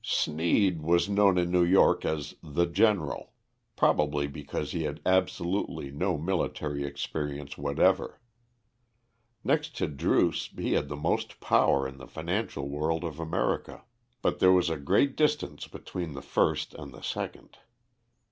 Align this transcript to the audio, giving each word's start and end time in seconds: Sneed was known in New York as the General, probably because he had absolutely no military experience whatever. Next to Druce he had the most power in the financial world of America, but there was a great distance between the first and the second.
Sneed 0.03 0.81
was 0.81 1.07
known 1.07 1.37
in 1.37 1.51
New 1.51 1.63
York 1.63 2.05
as 2.05 2.33
the 2.41 2.65
General, 2.65 3.33
probably 3.75 4.25
because 4.25 4.71
he 4.71 4.81
had 4.81 4.99
absolutely 5.05 5.91
no 5.91 6.17
military 6.17 6.83
experience 6.83 7.55
whatever. 7.55 8.19
Next 9.43 9.75
to 9.77 9.85
Druce 9.85 10.47
he 10.57 10.71
had 10.73 10.89
the 10.89 10.95
most 10.95 11.39
power 11.39 11.87
in 11.87 11.97
the 11.99 12.07
financial 12.07 12.67
world 12.67 13.03
of 13.03 13.19
America, 13.19 13.83
but 14.23 14.39
there 14.39 14.51
was 14.51 14.71
a 14.71 14.77
great 14.77 15.15
distance 15.15 15.67
between 15.67 16.13
the 16.13 16.23
first 16.23 16.73
and 16.73 16.91
the 16.91 17.01
second. 17.03 17.59